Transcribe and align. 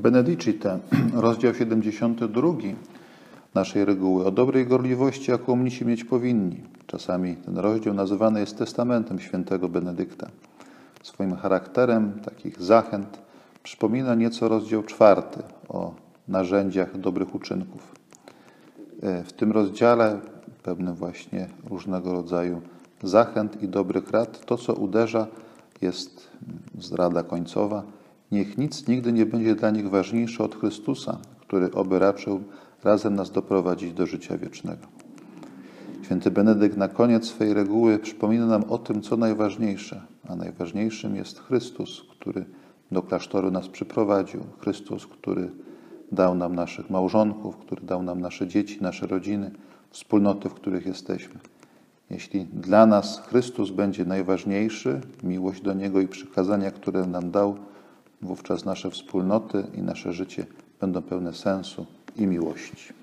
Benedicite, 0.00 0.78
rozdział 1.14 1.54
72 1.54 2.52
naszej 3.54 3.84
reguły 3.84 4.26
o 4.26 4.30
dobrej 4.30 4.66
gorliwości, 4.66 5.30
jaką 5.30 5.56
mnisi 5.56 5.86
mieć 5.86 6.04
powinni. 6.04 6.60
Czasami 6.86 7.36
ten 7.36 7.58
rozdział 7.58 7.94
nazywany 7.94 8.40
jest 8.40 8.58
testamentem 8.58 9.20
świętego 9.20 9.68
Benedykta. 9.68 10.28
Swoim 11.02 11.36
charakterem 11.36 12.12
takich 12.24 12.62
zachęt 12.62 13.18
przypomina 13.62 14.14
nieco 14.14 14.48
rozdział 14.48 14.82
czwarty 14.82 15.42
o 15.68 15.94
narzędziach 16.28 16.98
dobrych 16.98 17.34
uczynków. 17.34 17.94
E, 19.02 19.24
w 19.24 19.32
tym 19.32 19.52
rozdziale, 19.52 20.20
pełnym 20.62 20.94
właśnie 20.94 21.48
różnego 21.70 22.12
rodzaju 22.12 22.60
zachęt 23.02 23.62
i 23.62 23.68
dobrych 23.68 24.10
rad, 24.10 24.44
to 24.46 24.56
co 24.56 24.74
uderza 24.74 25.26
jest 25.82 26.28
zrada 26.78 27.22
końcowa. 27.22 27.82
Niech 28.32 28.58
nic 28.58 28.88
nigdy 28.88 29.12
nie 29.12 29.26
będzie 29.26 29.54
dla 29.54 29.70
nich 29.70 29.90
ważniejsze 29.90 30.44
od 30.44 30.54
Chrystusa, 30.54 31.18
który 31.40 31.72
oby 31.72 31.98
raczył 31.98 32.42
razem 32.84 33.14
nas 33.14 33.30
doprowadzić 33.30 33.92
do 33.92 34.06
życia 34.06 34.38
wiecznego. 34.38 34.86
Święty 36.02 36.30
Benedykt 36.30 36.76
na 36.76 36.88
koniec 36.88 37.26
swojej 37.26 37.54
reguły 37.54 37.98
przypomina 37.98 38.46
nam 38.46 38.64
o 38.64 38.78
tym, 38.78 39.02
co 39.02 39.16
najważniejsze, 39.16 40.02
a 40.28 40.36
najważniejszym 40.36 41.16
jest 41.16 41.40
Chrystus, 41.40 42.04
który 42.10 42.44
do 42.92 43.02
klasztoru 43.02 43.50
nas 43.50 43.68
przyprowadził, 43.68 44.40
Chrystus, 44.58 45.06
który 45.06 45.50
dał 46.12 46.34
nam 46.34 46.54
naszych 46.54 46.90
małżonków, 46.90 47.56
który 47.56 47.82
dał 47.86 48.02
nam 48.02 48.20
nasze 48.20 48.46
dzieci, 48.46 48.78
nasze 48.82 49.06
rodziny, 49.06 49.50
wspólnoty, 49.90 50.48
w 50.48 50.54
których 50.54 50.86
jesteśmy. 50.86 51.40
Jeśli 52.10 52.44
dla 52.44 52.86
nas 52.86 53.22
Chrystus 53.28 53.70
będzie 53.70 54.04
najważniejszy, 54.04 55.00
miłość 55.22 55.62
do 55.62 55.74
Niego 55.74 56.00
i 56.00 56.08
przykazania, 56.08 56.70
które 56.70 57.06
nam 57.06 57.30
dał, 57.30 57.56
wówczas 58.22 58.64
nasze 58.64 58.90
wspólnoty 58.90 59.64
i 59.74 59.82
nasze 59.82 60.12
życie 60.12 60.46
będą 60.80 61.02
pełne 61.02 61.34
sensu 61.34 61.86
i 62.16 62.26
miłości. 62.26 63.00